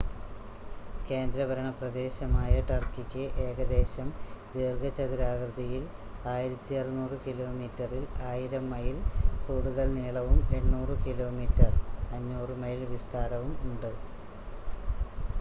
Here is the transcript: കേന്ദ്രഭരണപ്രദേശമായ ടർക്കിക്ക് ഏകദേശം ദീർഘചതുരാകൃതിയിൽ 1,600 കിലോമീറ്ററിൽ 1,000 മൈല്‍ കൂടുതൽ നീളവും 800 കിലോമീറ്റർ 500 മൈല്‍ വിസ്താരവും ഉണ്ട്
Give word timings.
കേന്ദ്രഭരണപ്രദേശമായ 1.07 2.53
ടർക്കിക്ക് 2.69 3.25
ഏകദേശം 3.43 4.07
ദീർഘചതുരാകൃതിയിൽ 4.53 5.83
1,600 6.27 7.19
കിലോമീറ്ററിൽ 7.27 8.03
1,000 8.23 8.63
മൈല്‍ 8.71 8.97
കൂടുതൽ 9.45 9.87
നീളവും 9.99 10.41
800 10.55 10.97
കിലോമീറ്റർ 11.05 11.71
500 12.17 12.59
മൈല്‍ 12.65 12.83
വിസ്താരവും 12.93 13.55
ഉണ്ട് 13.67 13.91